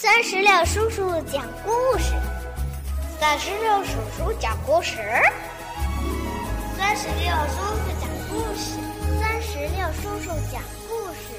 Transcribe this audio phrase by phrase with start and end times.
[0.00, 2.12] 三十六叔叔讲故事，
[3.18, 4.96] 三十六叔叔讲故事，
[6.76, 8.78] 三十六叔叔讲故事，
[9.20, 11.34] 三十六叔叔讲故事。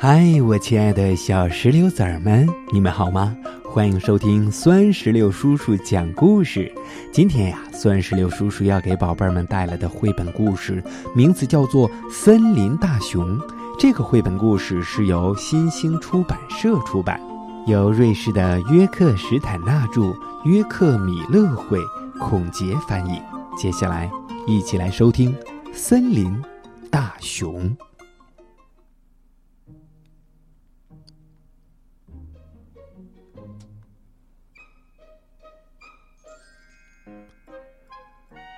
[0.00, 3.36] 嗨，我亲爱的小石榴籽儿们，你们好吗？
[3.62, 6.68] 欢迎收听酸石榴叔叔讲故事。
[7.12, 10.82] 今天呀，酸石榴叔叔要给宝贝儿们带来的绘本故事，
[11.14, 13.38] 名字叫做《森林大熊》。
[13.76, 17.20] 这个绘本故事是由新兴出版社出版，
[17.66, 21.78] 由瑞士的约克史坦纳著，约克米勒绘，
[22.18, 23.20] 孔杰翻译。
[23.56, 24.10] 接下来，
[24.46, 25.34] 一起来收听
[25.72, 26.42] 《森林
[26.90, 27.68] 大熊》。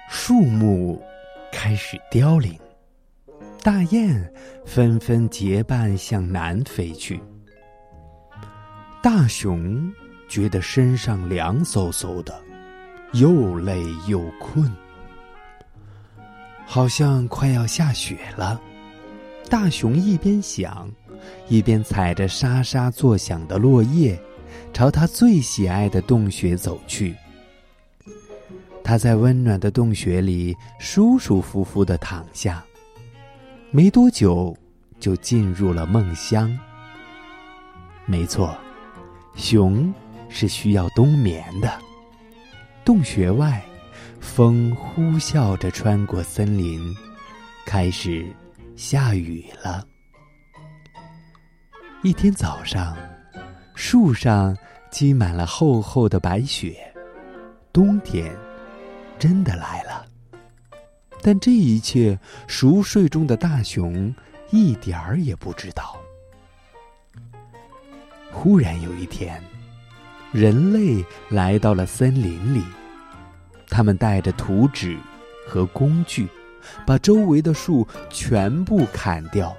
[0.09, 1.03] 树木
[1.51, 2.57] 开始凋零。
[3.67, 4.33] 大雁
[4.65, 7.21] 纷纷结伴向南飞去。
[9.03, 9.93] 大熊
[10.29, 12.41] 觉得身上凉飕飕的，
[13.15, 14.73] 又累又困，
[16.65, 18.61] 好像快要下雪了。
[19.51, 20.89] 大熊一边想，
[21.49, 24.17] 一边踩着沙沙作响的落叶，
[24.73, 27.17] 朝他最喜爱的洞穴走去。
[28.85, 32.65] 他在温暖的洞穴里舒舒服服的躺下。
[33.71, 34.57] 没多久，
[34.99, 36.57] 就进入了梦乡。
[38.07, 38.57] 没错，
[39.35, 39.93] 熊
[40.29, 41.79] 是需要冬眠的。
[42.85, 43.63] 洞穴外，
[44.21, 46.95] 风呼啸着穿过森林，
[47.67, 48.25] 开始
[48.77, 49.85] 下雨了。
[52.03, 52.97] 一天早上，
[53.75, 54.57] 树上
[54.91, 56.95] 积满了厚厚的白雪，
[57.73, 58.35] 冬天
[59.19, 60.07] 真的来了。
[61.27, 64.15] 但这一切，熟睡中的大熊
[64.53, 65.97] 一点儿也不知道。
[68.31, 69.43] 忽然有一天，
[70.31, 72.63] 人类来到了森林里，
[73.69, 74.97] 他们带着图纸
[75.49, 76.29] 和工具，
[76.87, 79.53] 把周围的树全部砍掉，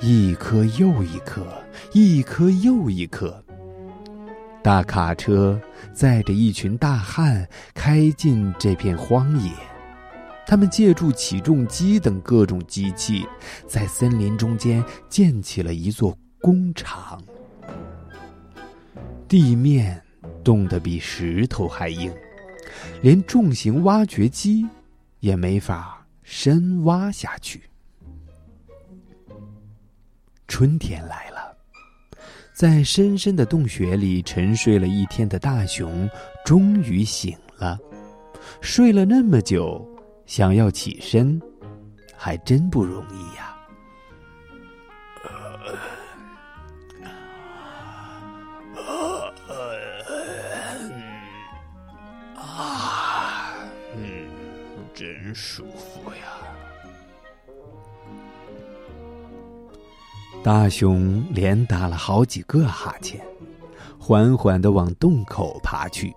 [0.00, 1.46] 一棵又一棵，
[1.92, 3.44] 一棵又一棵。
[4.62, 5.60] 大卡车
[5.92, 9.52] 载着一群大汉开进这片荒野。
[10.50, 13.24] 他们借助起重机等各种机器，
[13.68, 17.22] 在森林中间建起了一座工厂。
[19.28, 20.02] 地面
[20.42, 22.12] 冻得比石头还硬，
[23.00, 24.66] 连重型挖掘机
[25.20, 27.62] 也没法深挖下去。
[30.48, 31.56] 春天来了，
[32.52, 36.10] 在深深的洞穴里沉睡了一天的大熊
[36.44, 37.78] 终于醒了，
[38.60, 39.86] 睡了那么久。
[40.30, 41.42] 想要起身，
[42.16, 43.56] 还真不容易呀！
[52.36, 53.56] 啊，
[53.96, 54.28] 嗯，
[54.94, 56.38] 真舒服呀！
[60.44, 63.20] 大熊连打了好几个哈欠，
[63.98, 66.14] 缓缓的往洞口爬去。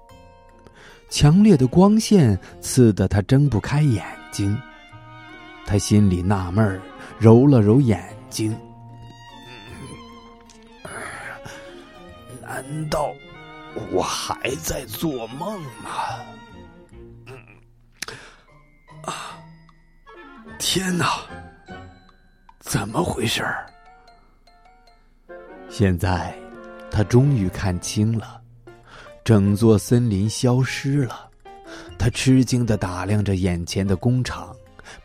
[1.13, 4.59] 强烈的光线刺得他睁不开眼睛，
[5.63, 6.81] 他心里纳闷儿，
[7.19, 8.57] 揉了揉眼睛，
[12.41, 13.13] 难道
[13.91, 15.91] 我还在做梦吗？
[19.03, 19.37] 啊！
[20.57, 21.19] 天哪，
[22.59, 23.67] 怎么回事儿？
[25.69, 26.35] 现在，
[26.89, 28.41] 他终于看清了。
[29.23, 31.29] 整座森林消失了，
[31.97, 34.53] 他吃惊的打量着眼前的工厂，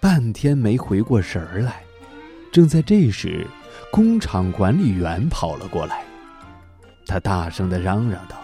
[0.01, 1.83] 半天没回过神儿来。
[2.51, 3.47] 正在这时，
[3.93, 6.03] 工厂管理员跑了过来，
[7.06, 8.37] 他大声的嚷嚷道：“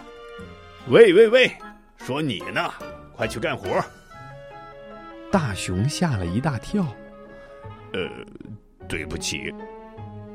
[0.87, 1.51] 喂喂喂，
[1.97, 2.71] 说你呢，
[3.13, 3.83] 快去干活！”
[5.29, 6.85] 大熊吓了一大跳
[7.91, 7.99] ，“呃，
[8.87, 9.53] 对不起，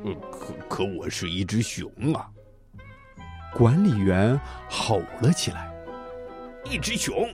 [0.03, 2.29] 呃可可我是一只熊啊。”
[3.53, 4.39] 管理员
[4.69, 5.69] 吼了起来
[6.63, 7.29] ：“一只熊，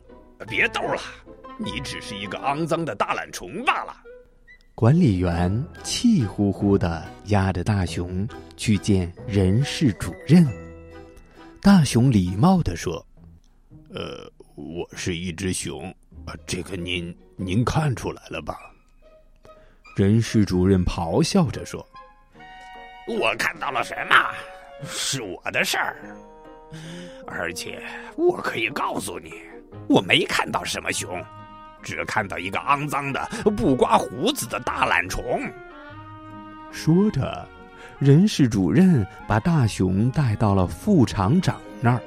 [0.47, 0.99] 别逗了，
[1.57, 3.95] 你只是一个肮脏的大懒虫罢了。”
[4.73, 10.45] 管理员气呼呼的押着大熊去见人事主任。
[11.61, 13.03] 大熊礼貌的说
[13.93, 15.93] ：“呃，我是一只熊，
[16.45, 18.57] 这个您您看出来了吧？”
[19.95, 21.83] 人事主任咆哮着说
[23.19, 24.15] ：“我看到了什么？”
[24.85, 25.97] 是我的事儿，
[27.25, 27.81] 而且
[28.15, 29.33] 我可以告诉你，
[29.87, 31.23] 我没看到什么熊，
[31.81, 35.41] 只看到一个肮脏的、不刮胡子的大懒虫。
[36.71, 37.47] 说着，
[37.99, 42.01] 人事主任把大熊带到了副厂长那儿。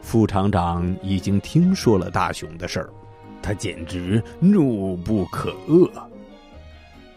[0.00, 2.90] 副厂长已经听说了大熊的事儿，
[3.42, 5.90] 他简直怒不可遏。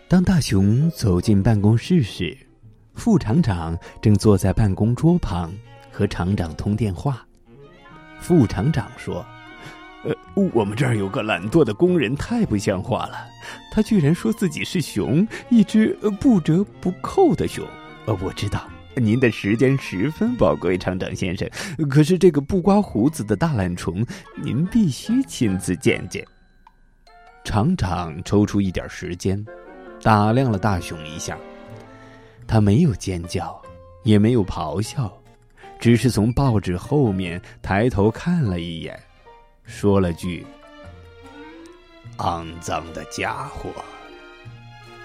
[0.08, 2.36] 当大熊走进办公室时，
[2.98, 5.54] 副厂长正坐在办公桌旁
[5.92, 7.26] 和厂长通电话。
[8.20, 9.24] 副厂长说
[10.04, 10.14] ：“呃，
[10.52, 13.26] 我们这儿有个懒惰的工人，太不像话了。
[13.72, 17.66] 他居然说自己是熊，一只不折不扣的熊。
[18.08, 21.48] 呃，我知道您的时间十分宝贵，厂长先生。
[21.88, 24.04] 可是这个不刮胡子的大懒虫，
[24.36, 26.26] 您必须亲自见见。”
[27.46, 29.46] 厂长抽出一点时间，
[30.02, 31.38] 打量了大熊一下。
[32.48, 33.62] 他没有尖叫，
[34.04, 35.12] 也没有咆哮。
[35.80, 39.00] 只是从报纸后面抬头看了一眼，
[39.64, 40.44] 说了句
[42.18, 43.70] ：“肮脏的家伙。”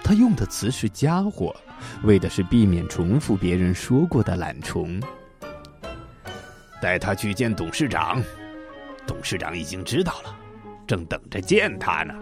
[0.03, 1.55] 他用的词是“家伙”，
[2.03, 4.99] 为的是避免重复别人说过的懒虫。
[6.81, 8.21] 带他去见董事长，
[9.05, 10.35] 董事长已经知道了，
[10.87, 12.13] 正等着见他呢。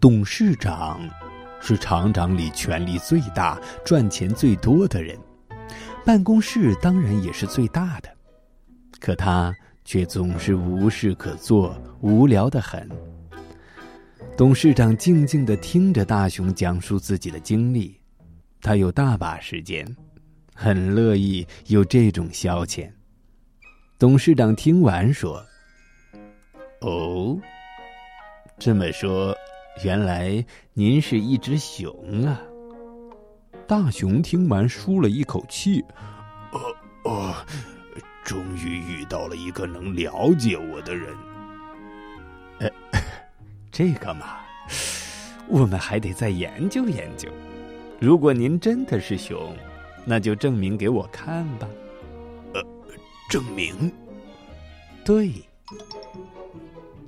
[0.00, 1.00] 董事长
[1.60, 5.18] 是厂长里权力最大、赚钱最多的人。
[6.04, 8.08] 办公室当然也是最大的，
[9.00, 9.54] 可他
[9.84, 12.88] 却总是无事可做，无聊的很。
[14.36, 17.98] 董事长静静的听着大雄讲述自己的经历，
[18.60, 19.84] 他有大把时间，
[20.54, 22.90] 很乐意有这种消遣。
[23.98, 25.42] 董事长听完说
[26.82, 27.36] ：“哦，
[28.58, 29.34] 这么说，
[29.84, 30.44] 原来
[30.74, 32.40] 您是一只熊啊。”
[33.66, 35.84] 大熊听完，舒了一口气
[36.52, 37.34] ：“呃呃，
[38.24, 41.12] 终于遇到了一个能了解我的人。
[42.60, 42.70] 呃，
[43.72, 44.38] 这个嘛，
[45.48, 47.28] 我们还得再研究研究。
[48.00, 49.56] 如果您真的是熊，
[50.04, 51.68] 那就证明给我看吧。
[52.54, 52.62] 呃，
[53.28, 53.92] 证明？
[55.04, 55.32] 对，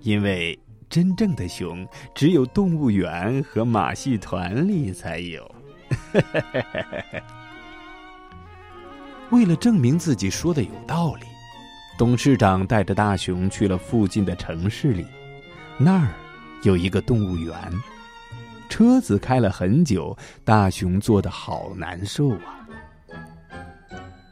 [0.00, 5.50] 因为真正的熊只有动物园和马戏团里才有。
[9.30, 11.26] ”为了证明自己说的有道理，
[11.98, 15.06] 董事长带着大熊去了附近的城市里，
[15.76, 16.08] 那儿
[16.62, 17.54] 有一个动物园。
[18.70, 22.66] 车子开了很久，大熊坐的好难受啊。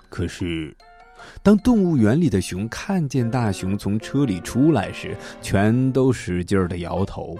[0.09, 0.75] 可是，
[1.43, 7.39] 当动物园里的熊看见大熊从车里出来时，全都使劲儿的摇头。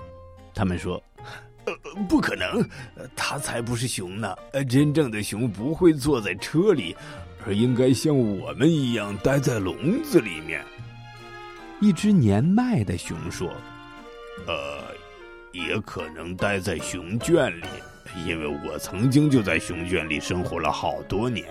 [0.55, 1.03] 他们说。
[1.67, 1.75] 呃，
[2.09, 2.65] 不可能，
[3.17, 4.33] 他才不是熊呢！
[4.71, 6.95] 真正的熊不会坐在车里，
[7.45, 10.65] 而应该像我们一样待在笼子里面。
[11.81, 13.53] 一只年迈的熊说
[14.47, 14.95] ：“呃，
[15.51, 17.67] 也可能待在熊圈里，
[18.25, 21.49] 因为我曾经就在熊圈里生活了好多年。”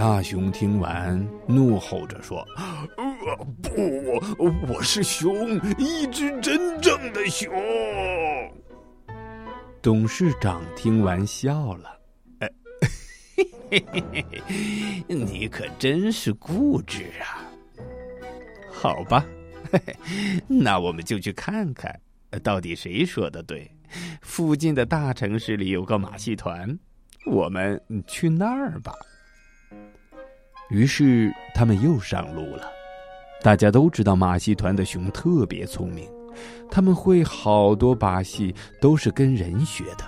[0.00, 2.38] 大熊听完，怒吼着说
[2.96, 7.52] ：“呃不，我是熊，一只真正的熊。”
[9.82, 12.00] 董事长听完笑了
[15.06, 17.44] ：“你可真是固执啊！
[18.72, 19.22] 好吧，
[20.48, 21.94] 那我们就去看看，
[22.42, 23.70] 到底谁说的对。
[24.22, 26.78] 附近的大城市里有个马戏团，
[27.26, 28.94] 我们去那儿吧。”
[30.70, 32.70] 于是他们又上路了。
[33.42, 36.08] 大家都知道马戏团的熊特别聪明。
[36.70, 40.04] 他们会好多把戏，都是跟人学的。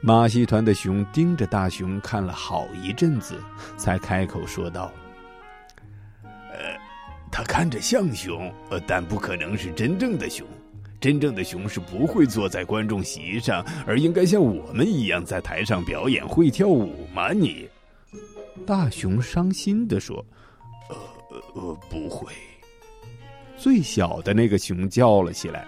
[0.00, 3.36] 马戏团的熊盯着大熊看了好一阵子，
[3.76, 4.90] 才开口说道
[6.24, 6.58] ：“呃，
[7.30, 10.46] 他看着像熊，呃，但不可能是真正的熊。
[11.00, 17.32] 真正的熊是不会坐在观众席上，而应该像我们一样在台上表演，会跳舞吗？
[17.32, 17.68] 你？”
[18.66, 20.24] 大熊伤心的说
[20.88, 20.96] ：“呃
[21.54, 22.32] 呃，不会。”
[23.58, 25.66] 最小的那个熊叫了起来：“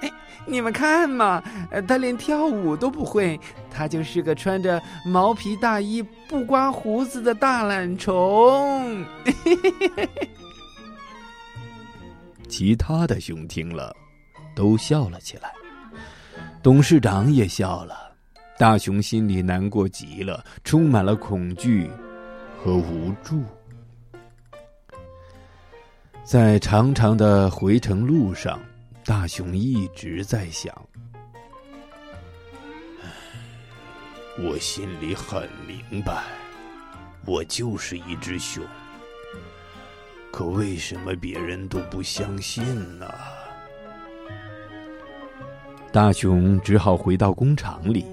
[0.00, 0.10] 哎，
[0.46, 1.42] 你们看嘛，
[1.86, 3.38] 他连跳舞都不会，
[3.70, 9.04] 他就是个穿着毛皮大衣、不刮胡子的大懒虫。
[12.48, 13.94] ”其他的熊听了，
[14.54, 15.52] 都笑了起来，
[16.62, 18.08] 董事长也笑了。
[18.58, 21.88] 大熊心里难过极了，充满了恐惧
[22.62, 23.42] 和无助。
[26.24, 28.60] 在长长的回程路上，
[29.04, 30.74] 大熊一直在想：
[34.38, 36.24] 我心里很明白，
[37.24, 38.62] 我就是一只熊。
[40.30, 42.62] 可为什么别人都不相信
[42.98, 43.10] 呢？
[45.90, 48.04] 大熊只好回到工厂里，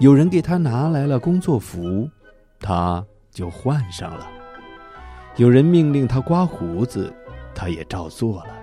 [0.00, 2.10] 有人给他拿来了工作服，
[2.58, 4.26] 他就换上了；
[5.36, 7.12] 有人命令他刮胡子，
[7.54, 8.54] 他也照做了。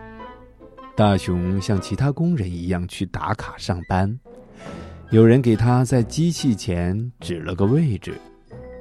[0.96, 4.20] 大熊像其他工人一样去打卡上班，
[5.12, 8.20] 有人给他在机器前指了个位置，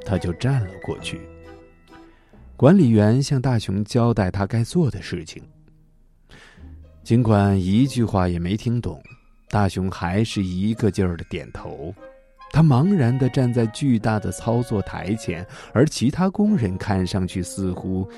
[0.04, 1.20] 他就站了过去。
[2.56, 5.42] 管理员向大熊交代他该做的事情，
[7.04, 9.00] 尽管一句话也没听懂，
[9.48, 11.94] 大熊还是一个劲儿的点头。
[12.50, 18.08] 他茫然的站在巨大的操作台前，而其他工人看上去似乎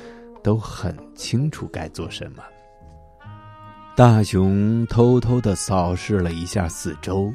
[0.42, 2.42] 都很清楚该做什么。
[3.96, 7.32] 大熊偷偷的扫视了一下四周，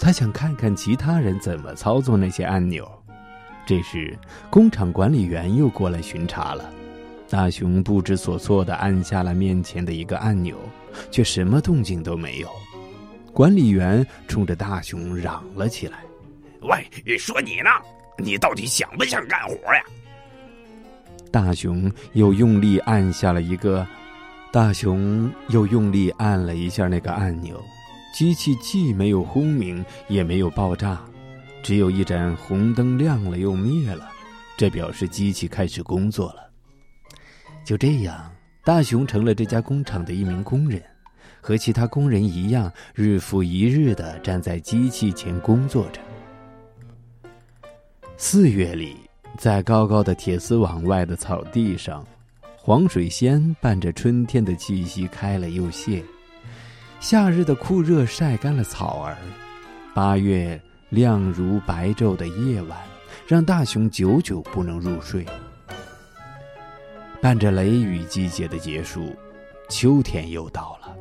[0.00, 2.90] 他想看看其他人怎么操作那些按钮。
[3.64, 4.18] 这时，
[4.50, 6.68] 工厂管理员又过来巡查了。
[7.30, 10.56] 大熊不知所措的按下了面前的一个按钮，
[11.10, 12.48] 却什么动静都没有。
[13.32, 15.98] 管理员冲着大熊嚷了起来
[16.62, 17.70] ：“喂，说你呢？
[18.18, 19.82] 你到底想不想干活呀？”
[21.30, 23.86] 大熊又用力按下了一个，
[24.52, 27.58] 大熊又用力按了一下那个按钮，
[28.14, 31.00] 机器既没有轰鸣，也没有爆炸。
[31.62, 34.10] 只有一盏红灯亮了又灭了，
[34.58, 36.50] 这表示机器开始工作了。
[37.64, 38.30] 就这样，
[38.62, 40.82] 大熊成了这家工厂的一名工人，
[41.40, 46.00] 和其他工人一样，日复一日的站在机器前工作着。
[48.24, 48.96] 四月里，
[49.36, 52.06] 在高高的铁丝网外的草地上，
[52.56, 56.04] 黄水仙伴着春天的气息开了又谢，
[57.00, 59.16] 夏日的酷热晒干了草儿，
[59.92, 60.58] 八月。
[60.90, 62.78] 亮如白昼的夜晚，
[63.26, 65.26] 让大熊久久不能入睡。
[67.20, 69.16] 伴着雷雨季节的结束，
[69.70, 70.94] 秋天又到了。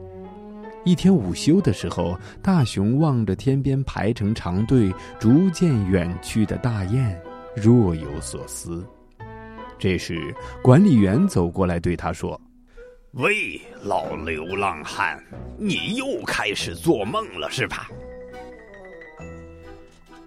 [0.84, 7.16] 一天午休的时候，大熊望着天边排成长队、逐渐远去的大雁，
[7.56, 8.84] 若有所思。
[9.78, 10.34] 这时，
[10.64, 12.40] 管理员走过来对他说
[13.14, 15.24] ：“喂，老流浪汉，
[15.58, 17.90] 你又开始做梦了是吧？”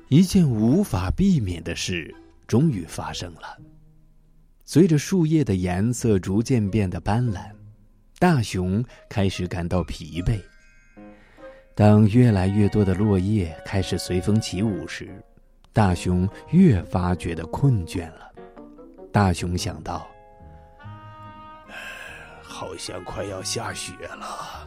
[0.08, 2.14] 一件无法避免的事
[2.46, 3.58] 终于发生了。
[4.64, 7.50] 随着树叶的颜色逐渐变得斑斓，
[8.24, 10.40] 大熊开始感到疲惫。
[11.74, 15.22] 当越来越多的落叶开始随风起舞时，
[15.74, 18.32] 大熊越发觉得困倦了。
[19.12, 20.08] 大熊想到
[22.40, 24.66] ：“好像快要下雪了，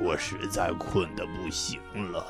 [0.00, 1.78] 我实在困得不行
[2.10, 2.24] 了。”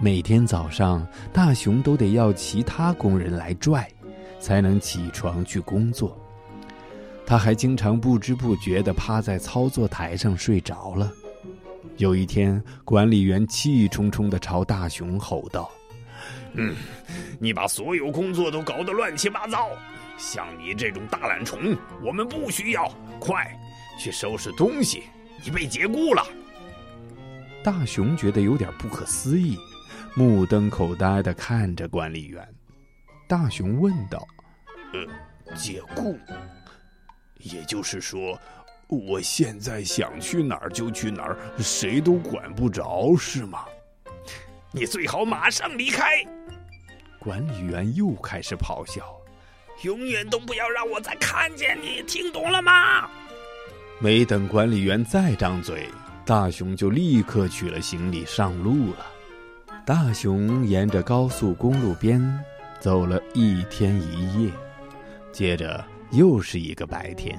[0.00, 3.90] 每天早上，大熊都得要其他工人来拽，
[4.38, 6.16] 才能起床去工作。
[7.30, 11.12] 他还经常不知不觉地趴在操作台上睡着了。
[11.96, 15.70] 有一天，管理员气冲冲地朝大熊吼道
[16.54, 16.74] ：“嗯，
[17.38, 19.68] 你把所有工作都搞得乱七八糟，
[20.18, 22.92] 像你这种大懒虫，我们不需要。
[23.20, 23.56] 快，
[23.96, 25.04] 去收拾东西，
[25.44, 26.26] 你被解雇了。”
[27.62, 29.56] 大熊觉得有点不可思议。
[30.16, 32.44] 目瞪口呆的看着管理员，
[33.28, 34.26] 大熊问道
[34.92, 36.18] ：“呃，解雇？
[37.42, 38.38] 也就是说，
[38.88, 43.64] 我现在想去哪儿就去哪儿，谁都管不着，是吗？
[44.72, 46.24] 你最好马上离开。”
[47.18, 49.04] 管理员又开始咆哮
[49.82, 53.08] ：“永远都不要让我再看见你，听懂了吗？”
[54.00, 55.86] 没等管理员再张嘴，
[56.24, 59.06] 大熊就立刻取了行李上路了。
[59.84, 62.22] 大熊沿着高速公路边
[62.78, 64.52] 走了一天一夜，
[65.32, 67.38] 接着又是一个白天，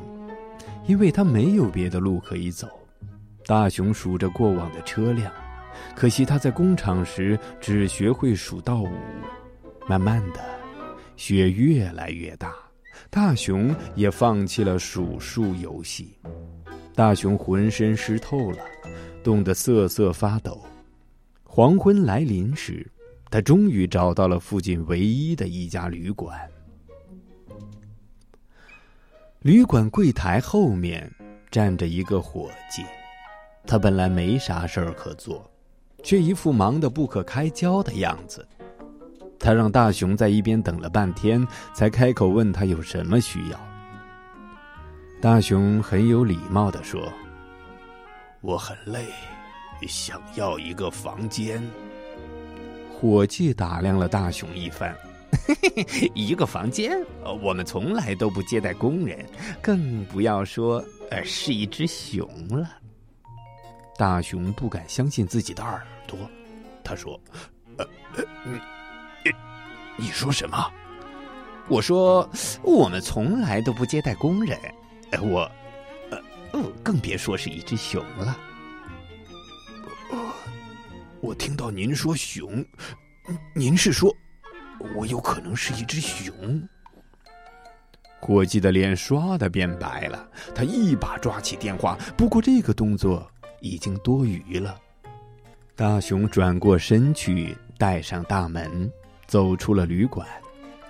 [0.88, 2.68] 因为他没有别的路可以走。
[3.46, 5.32] 大熊数着过往的车辆，
[5.96, 8.90] 可惜他在工厂时只学会数到五。
[9.90, 10.40] 慢慢的，
[11.18, 12.54] 雪越来越大，
[13.10, 16.14] 大熊也放弃了数数游戏。
[16.94, 18.60] 大熊浑身湿透了，
[19.24, 20.62] 冻得瑟瑟发抖。
[21.44, 22.90] 黄昏来临时，
[23.30, 26.40] 他终于找到了附近唯一的一家旅馆。
[29.42, 31.12] 旅馆柜台后面
[31.50, 32.86] 站着一个伙计，
[33.66, 35.50] 他本来没啥事儿可做，
[36.04, 38.48] 却一副忙得不可开交的样子。
[39.40, 41.44] 他让大熊在一边等了半天，
[41.74, 43.60] 才开口问他有什么需要。
[45.20, 47.12] 大熊很有礼貌的说
[48.42, 49.08] ：“我很累。”
[49.88, 51.60] 想要一个房间。
[52.94, 54.96] 伙计打量了大熊一番，
[56.16, 57.04] 一个房间？
[57.42, 59.26] 我们从来都不接待工人，
[59.62, 62.70] 更不要说呃是一只熊了。
[63.98, 66.18] 大熊不敢相信自己的耳朵，
[66.84, 67.20] 他说
[67.78, 67.88] ：“呃，
[69.24, 69.32] 你
[69.98, 70.72] 你说什么？
[71.68, 72.28] 我说
[72.64, 74.60] 我们从来都不接待工人，
[75.22, 75.50] 我，
[76.10, 76.20] 呃，
[76.84, 78.38] 更别说是一只熊了。
[81.22, 82.66] 我听到您说熊，
[83.54, 84.12] 您是说
[84.96, 86.62] 我有可能是一只熊？
[88.20, 93.28] 伙计的脸唰的变白了，他一把抓起电话，不过这个动作
[93.62, 94.78] 已经多余了。
[95.76, 98.92] 大熊转过身去，带上大门，
[99.26, 100.28] 走出了旅馆。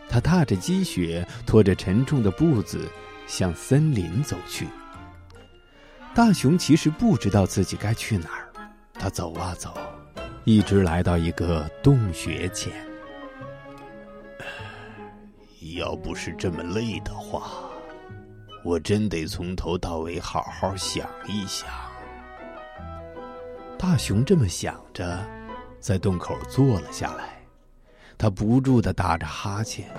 [0.09, 2.85] 他踏着积雪，拖着沉重的步子，
[3.27, 4.67] 向森林走去。
[6.13, 8.51] 大熊其实不知道自己该去哪儿，
[8.93, 9.73] 他走啊走，
[10.43, 12.90] 一直来到一个洞穴前。
[15.61, 17.69] 要不是这么累的话，
[18.63, 21.69] 我真得从头到尾好好想一想。
[23.77, 25.23] 大熊这么想着，
[25.79, 27.39] 在洞口坐了下来。
[28.17, 29.89] 他不住的打着哈欠，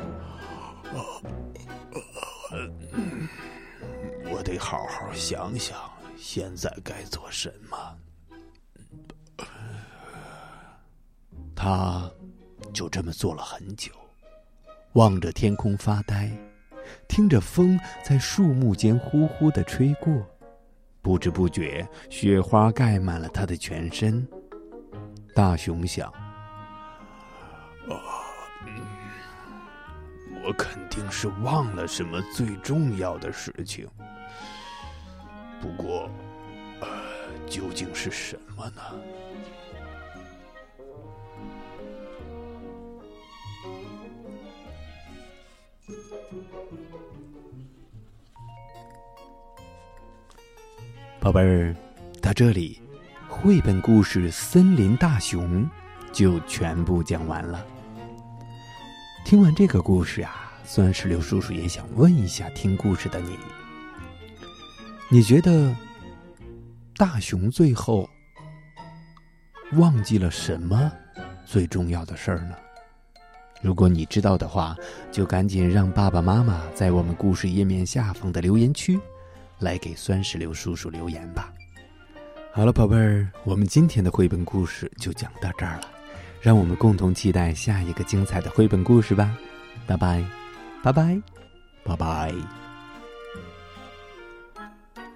[4.30, 5.78] 我得好好想想，
[6.16, 7.76] 现在该做什么。
[11.54, 12.10] 他
[12.72, 13.90] 就这么坐了很久，
[14.94, 16.30] 望着天空发呆，
[17.08, 20.12] 听着风在树木间呼呼的吹过，
[21.00, 24.26] 不知不觉，雪花盖满了他的全身。
[25.34, 26.12] 大熊想。
[30.44, 33.88] 我肯定是忘了什么最重要的事情，
[35.60, 36.10] 不过，
[36.80, 36.88] 呃，
[37.48, 38.82] 究竟是什么呢？
[51.20, 51.76] 宝贝儿，
[52.20, 52.80] 到这里，
[53.28, 55.62] 绘本故事《森林大熊》
[56.12, 57.64] 就全部讲完了。
[59.24, 63.38] 听完这个故事啊，酸石榴叔叔也想问一下听故事的你：
[65.08, 65.74] 你觉得
[66.96, 68.10] 大熊最后
[69.74, 70.90] 忘记了什么
[71.46, 72.56] 最重要的事儿呢？
[73.62, 74.76] 如果你知道的话，
[75.12, 79.00] 就赶紧让爸爸妈妈在我们故事页面下方的留言区
[79.60, 81.52] 来给酸石榴叔叔留言吧。
[82.52, 85.88] 好了，宝贝儿，我们今天的绘本故事就讲到这儿了。
[86.40, 89.34] 让我们共同期待下一个精彩的绘本故事吧，
[89.86, 90.24] 拜拜，
[90.82, 91.22] 拜拜，
[91.84, 92.34] 拜拜。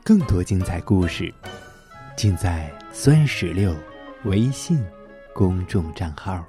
[0.04, 1.35] 更多精彩故事，
[2.16, 3.74] 尽在酸石榴
[4.24, 4.80] 微信
[5.35, 6.42] 公众账号。